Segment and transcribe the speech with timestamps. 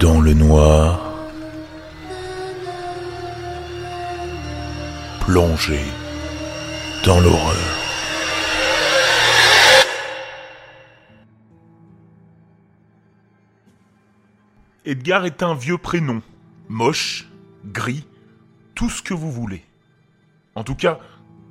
[0.00, 1.00] dans le noir,
[5.20, 5.80] plongé
[7.04, 7.56] dans l'horreur.
[14.84, 16.22] Edgar est un vieux prénom,
[16.68, 17.28] moche,
[17.64, 18.06] gris,
[18.76, 19.64] tout ce que vous voulez.
[20.54, 21.00] En tout cas,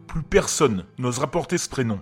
[0.08, 2.00] plus personne n'osera porter ce prénom.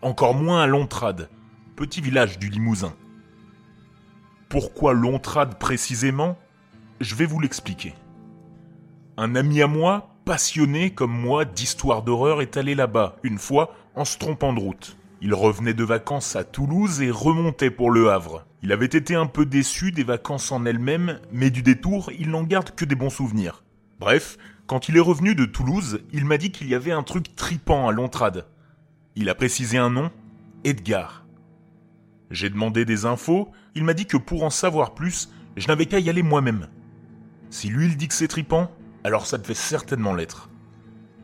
[0.00, 1.28] Encore moins à Lontrade,
[1.76, 2.94] petit village du Limousin.
[4.54, 6.38] Pourquoi Lontrade précisément
[7.00, 7.92] Je vais vous l'expliquer.
[9.16, 14.04] Un ami à moi, passionné comme moi d'histoire d'horreur, est allé là-bas, une fois, en
[14.04, 14.96] se trompant de route.
[15.20, 18.46] Il revenait de vacances à Toulouse et remontait pour Le Havre.
[18.62, 22.44] Il avait été un peu déçu des vacances en elles-mêmes, mais du détour, il n'en
[22.44, 23.64] garde que des bons souvenirs.
[23.98, 27.34] Bref, quand il est revenu de Toulouse, il m'a dit qu'il y avait un truc
[27.34, 28.46] tripant à Lontrade.
[29.16, 30.12] Il a précisé un nom,
[30.62, 31.26] Edgar.
[32.30, 35.98] J'ai demandé des infos, il m'a dit que pour en savoir plus, je n'avais qu'à
[35.98, 36.68] y aller moi-même.
[37.50, 38.70] Si lui il dit que c'est tripant,
[39.04, 40.50] alors ça devait certainement l'être.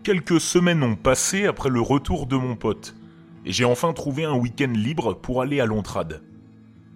[0.02, 2.96] Quelques semaines ont passé après le retour de mon pote,
[3.44, 6.22] et j'ai enfin trouvé un week-end libre pour aller à Lontrade.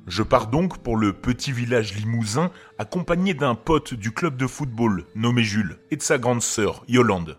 [0.07, 5.07] Je pars donc pour le petit village limousin accompagné d'un pote du club de football
[5.15, 7.39] nommé Jules et de sa grande sœur Yolande.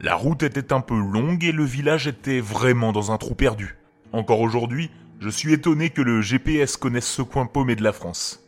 [0.00, 3.76] La route était un peu longue et le village était vraiment dans un trou perdu.
[4.12, 8.40] Encore aujourd'hui, je suis étonné que le GPS connaisse ce coin paumé de la France.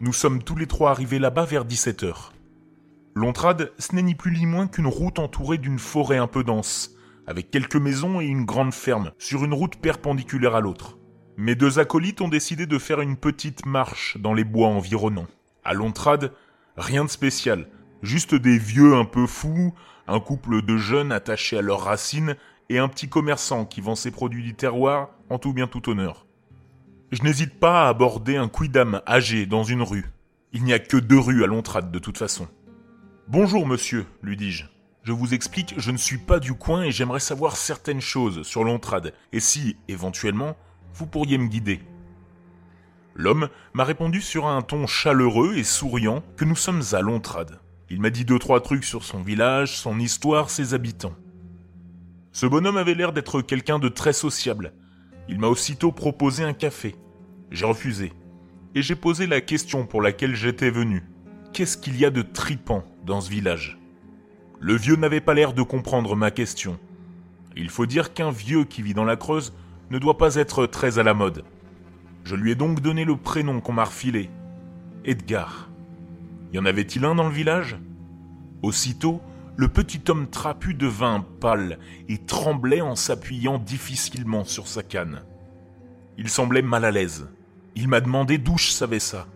[0.00, 2.30] Nous sommes tous les trois arrivés là-bas vers 17h.
[3.14, 6.94] Lontrade, ce n'est ni plus ni moins qu'une route entourée d'une forêt un peu dense,
[7.26, 10.98] avec quelques maisons et une grande ferme, sur une route perpendiculaire à l'autre.
[11.36, 15.28] Mes deux acolytes ont décidé de faire une petite marche dans les bois environnants.
[15.64, 16.32] À Lontrade,
[16.76, 17.68] rien de spécial,
[18.02, 19.74] juste des vieux un peu fous,
[20.06, 22.36] un couple de jeunes attachés à leurs racines
[22.68, 26.26] et un petit commerçant qui vend ses produits du terroir en tout bien tout honneur.
[27.10, 30.10] Je n'hésite pas à aborder un quidam âgé dans une rue.
[30.52, 32.48] Il n'y a que deux rues à Lontrade de toute façon.
[33.28, 34.64] Bonjour monsieur, lui dis-je.
[35.02, 38.64] Je vous explique, je ne suis pas du coin et j'aimerais savoir certaines choses sur
[38.64, 40.54] Lontrade, et si, éventuellement,
[40.92, 41.80] vous pourriez me guider.
[43.14, 47.58] L'homme m'a répondu sur un ton chaleureux et souriant que nous sommes à Lontrade.
[47.90, 51.14] Il m'a dit deux trois trucs sur son village, son histoire, ses habitants.
[52.40, 54.72] Ce bonhomme avait l'air d'être quelqu'un de très sociable.
[55.28, 56.94] Il m'a aussitôt proposé un café.
[57.50, 58.12] J'ai refusé.
[58.76, 61.02] Et j'ai posé la question pour laquelle j'étais venu.
[61.52, 63.76] Qu'est-ce qu'il y a de tripant dans ce village?
[64.60, 66.78] Le vieux n'avait pas l'air de comprendre ma question.
[67.56, 69.52] Il faut dire qu'un vieux qui vit dans la Creuse
[69.90, 71.42] ne doit pas être très à la mode.
[72.22, 74.30] Je lui ai donc donné le prénom qu'on m'a refilé.
[75.04, 75.70] Edgar.
[76.52, 77.78] Y en avait-il un dans le village?
[78.62, 79.20] Aussitôt,
[79.58, 85.24] le petit homme trapu devint pâle et tremblait en s'appuyant difficilement sur sa canne.
[86.16, 87.28] Il semblait mal à l'aise.
[87.74, 89.26] Il m'a demandé d'où je savais ça.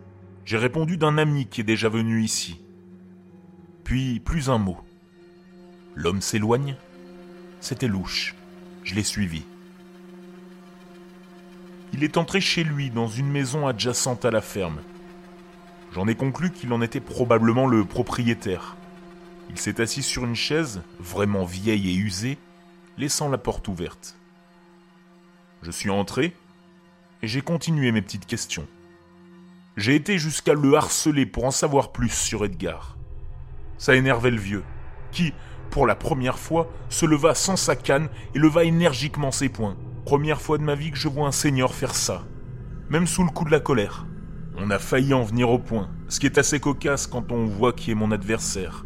[0.44, 2.60] J'ai répondu d'un ami qui est déjà venu ici.
[3.82, 4.78] Puis plus un mot.
[5.96, 6.76] L'homme s'éloigne.
[7.58, 8.36] C'était louche.
[8.84, 9.42] Je l'ai suivi.
[11.94, 14.82] Il est entré chez lui dans une maison adjacente à la ferme.
[15.92, 18.76] J'en ai conclu qu'il en était probablement le propriétaire.
[19.50, 22.38] Il s'est assis sur une chaise, vraiment vieille et usée,
[22.98, 24.16] laissant la porte ouverte.
[25.62, 26.34] Je suis entré
[27.22, 28.66] et j'ai continué mes petites questions.
[29.76, 32.96] J'ai été jusqu'à le harceler pour en savoir plus sur Edgar.
[33.78, 34.64] Ça énervait le vieux,
[35.12, 35.32] qui,
[35.70, 39.76] pour la première fois, se leva sans sa canne et leva énergiquement ses poings.
[40.04, 42.24] Première fois de ma vie que je vois un seigneur faire ça.
[42.90, 44.06] Même sous le coup de la colère.
[44.58, 47.72] On a failli en venir au point, ce qui est assez cocasse quand on voit
[47.72, 48.84] qui est mon adversaire.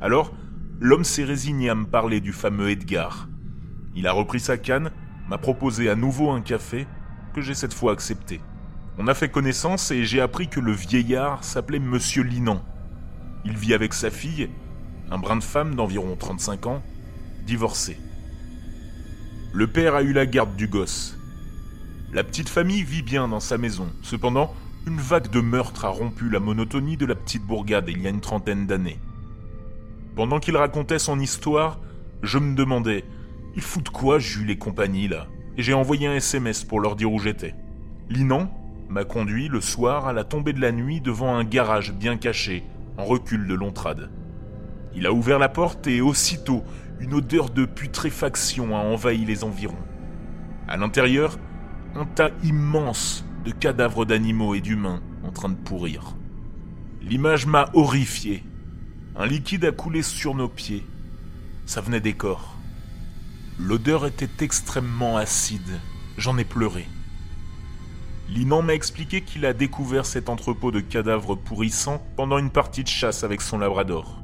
[0.00, 0.32] Alors,
[0.80, 3.28] l'homme s'est résigné à me parler du fameux Edgar.
[3.96, 4.92] Il a repris sa canne,
[5.28, 6.86] m'a proposé à nouveau un café,
[7.34, 8.40] que j'ai cette fois accepté.
[8.96, 12.62] On a fait connaissance et j'ai appris que le vieillard s'appelait Monsieur Linan.
[13.44, 14.50] Il vit avec sa fille,
[15.10, 16.82] un brin de femme d'environ 35 ans,
[17.44, 17.98] divorcé.
[19.52, 21.18] Le père a eu la garde du gosse.
[22.12, 23.88] La petite famille vit bien dans sa maison.
[24.02, 24.54] Cependant,
[24.86, 28.10] une vague de meurtres a rompu la monotonie de la petite bourgade il y a
[28.10, 29.00] une trentaine d'années.
[30.18, 31.78] Pendant qu'il racontait son histoire,
[32.24, 33.04] je me demandais
[33.54, 35.28] Il fout de quoi Jules et compagnie là?
[35.56, 37.54] Et j'ai envoyé un SMS pour leur dire où j'étais.
[38.10, 38.50] Linan
[38.88, 42.64] m'a conduit le soir à la tombée de la nuit devant un garage bien caché,
[42.96, 44.10] en recul de Lontrade.
[44.92, 46.64] Il a ouvert la porte et aussitôt
[46.98, 49.76] une odeur de putréfaction a envahi les environs.
[50.66, 51.38] À l'intérieur,
[51.94, 56.16] un tas immense de cadavres d'animaux et d'humains en train de pourrir.
[57.02, 58.42] L'image m'a horrifié.
[59.20, 60.86] Un liquide a coulé sur nos pieds.
[61.66, 62.54] Ça venait des corps.
[63.58, 65.80] L'odeur était extrêmement acide.
[66.16, 66.86] J'en ai pleuré.
[68.28, 72.88] Linan m'a expliqué qu'il a découvert cet entrepôt de cadavres pourrissants pendant une partie de
[72.88, 74.22] chasse avec son labrador.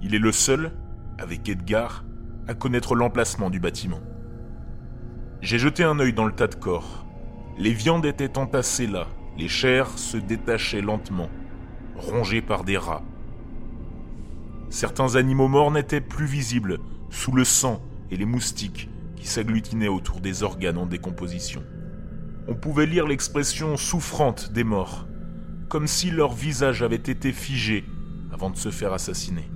[0.00, 0.72] Il est le seul,
[1.18, 2.02] avec Edgar,
[2.48, 4.00] à connaître l'emplacement du bâtiment.
[5.42, 7.04] J'ai jeté un œil dans le tas de corps.
[7.58, 9.06] Les viandes étaient entassées là,
[9.36, 11.28] les chairs se détachaient lentement,
[11.94, 13.02] rongées par des rats.
[14.70, 16.78] Certains animaux morts n'étaient plus visibles,
[17.10, 21.62] sous le sang et les moustiques qui s'agglutinaient autour des organes en décomposition.
[22.48, 25.06] On pouvait lire l'expression souffrante des morts,
[25.68, 27.84] comme si leur visage avait été figé
[28.32, 29.50] avant de se faire assassiner.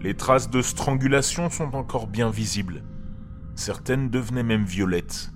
[0.00, 2.82] Les traces de strangulation sont encore bien visibles.
[3.54, 5.30] Certaines devenaient même violettes.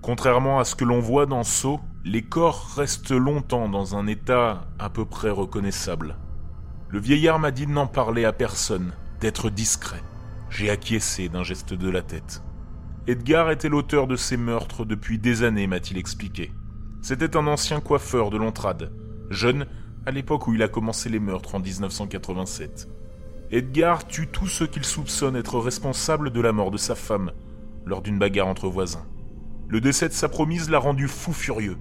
[0.00, 4.66] Contrairement à ce que l'on voit dans Sceaux, les corps restent longtemps dans un état
[4.78, 6.16] à peu près reconnaissable.
[6.92, 10.02] Le vieillard m'a dit de n'en parler à personne, d'être discret.
[10.50, 12.42] J'ai acquiescé d'un geste de la tête.
[13.06, 16.52] Edgar était l'auteur de ces meurtres depuis des années, m'a-t-il expliqué.
[17.00, 18.92] C'était un ancien coiffeur de l'Entrade,
[19.30, 19.66] jeune
[20.04, 22.90] à l'époque où il a commencé les meurtres en 1987.
[23.50, 27.32] Edgar tue tous ceux qu'il soupçonne être responsables de la mort de sa femme
[27.86, 29.06] lors d'une bagarre entre voisins.
[29.66, 31.78] Le décès de sa promise l'a rendu fou furieux.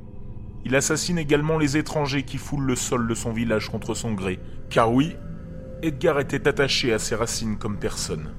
[0.65, 4.39] Il assassine également les étrangers qui foulent le sol de son village contre son gré.
[4.69, 5.15] Car oui,
[5.81, 8.31] Edgar était attaché à ses racines comme personne.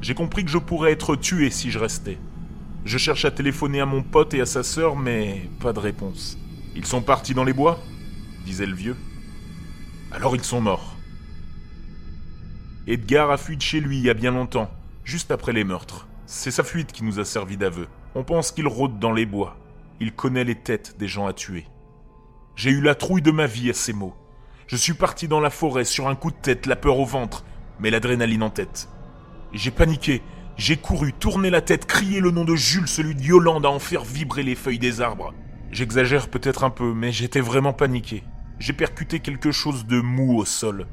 [0.00, 2.18] J'ai compris que je pourrais être tué si je restais.
[2.84, 6.36] Je cherche à téléphoner à mon pote et à sa sœur, mais pas de réponse.
[6.74, 7.78] Ils sont partis dans les bois
[8.44, 8.96] disait le vieux.
[10.10, 10.96] Alors ils sont morts.
[12.86, 14.70] Edgar a fui de chez lui il y a bien longtemps,
[15.04, 16.08] juste après les meurtres.
[16.26, 17.86] C'est sa fuite qui nous a servi d'aveu.
[18.14, 19.56] On pense qu'il rôde dans les bois.
[20.02, 21.64] Il connaît les têtes des gens à tuer.
[22.56, 24.16] J'ai eu la trouille de ma vie à ces mots.
[24.66, 27.44] Je suis parti dans la forêt sur un coup de tête, la peur au ventre,
[27.78, 28.88] mais l'adrénaline en tête.
[29.52, 30.20] J'ai paniqué,
[30.56, 33.78] j'ai couru, tourné la tête, crié le nom de Jules, celui de Yolande, à en
[33.78, 35.34] faire vibrer les feuilles des arbres.
[35.70, 38.24] J'exagère peut-être un peu, mais j'étais vraiment paniqué.
[38.58, 40.88] J'ai percuté quelque chose de mou au sol.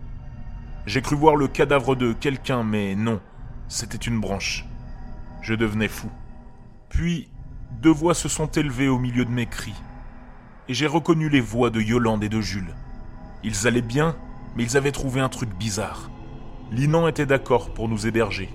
[0.85, 3.19] J'ai cru voir le cadavre de quelqu'un, mais non,
[3.69, 4.67] c'était une branche.
[5.41, 6.11] Je devenais fou.
[6.89, 7.31] Puis,
[7.71, 9.75] deux voix se sont élevées au milieu de mes cris.
[10.67, 12.75] Et j'ai reconnu les voix de Yolande et de Jules.
[13.43, 14.15] Ils allaient bien,
[14.55, 16.09] mais ils avaient trouvé un truc bizarre.
[16.71, 18.49] Linan était d'accord pour nous héberger,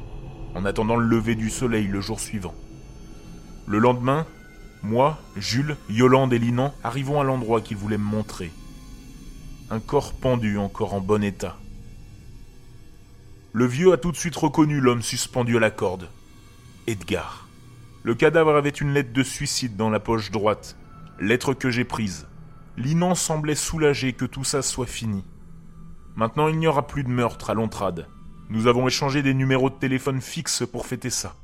[0.55, 2.55] en attendant le lever du soleil le jour suivant.
[3.67, 4.27] Le lendemain,
[4.83, 8.53] moi, Jules, Yolande et Linan arrivons à l'endroit qu'il voulait me montrer.
[9.71, 11.57] Un corps pendu encore en bon état.
[13.53, 16.11] Le vieux a tout de suite reconnu l'homme suspendu à la corde.
[16.87, 17.49] Edgar.
[18.05, 20.77] Le cadavre avait une lettre de suicide dans la poche droite,
[21.19, 22.29] lettre que j'ai prise.
[22.77, 25.25] Linan semblait soulagé que tout ça soit fini.
[26.15, 28.07] Maintenant, il n'y aura plus de meurtre à l'Ontrade.
[28.51, 31.35] Nous avons échangé des numéros de téléphone fixes pour fêter ça.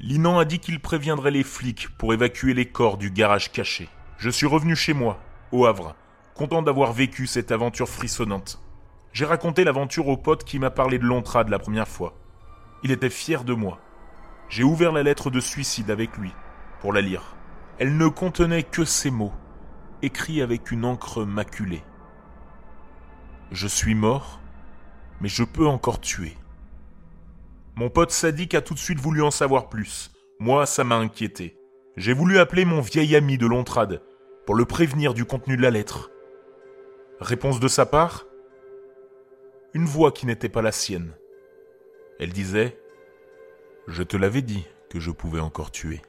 [0.00, 3.88] Linan a dit qu'il préviendrait les flics pour évacuer les corps du garage caché.
[4.16, 5.20] Je suis revenu chez moi,
[5.52, 5.94] au Havre,
[6.34, 8.60] content d'avoir vécu cette aventure frissonnante.
[9.12, 12.16] J'ai raconté l'aventure au pote qui m'a parlé de l'Ontrade la première fois.
[12.82, 13.78] Il était fier de moi.
[14.48, 16.32] J'ai ouvert la lettre de suicide avec lui,
[16.80, 17.36] pour la lire.
[17.78, 19.32] Elle ne contenait que ces mots,
[20.02, 21.82] écrits avec une encre maculée.
[23.52, 24.40] Je suis mort,
[25.20, 26.36] mais je peux encore tuer.
[27.76, 30.10] Mon pote sadique a tout de suite voulu en savoir plus.
[30.40, 31.58] Moi, ça m'a inquiété.
[31.96, 34.02] J'ai voulu appeler mon vieil ami de l'Ontrade
[34.46, 36.10] pour le prévenir du contenu de la lettre.
[37.20, 38.26] Réponse de sa part?
[39.74, 41.12] Une voix qui n'était pas la sienne.
[42.18, 42.80] Elle disait
[43.90, 46.02] Je te l'avais dit que je pouvais encore tuer.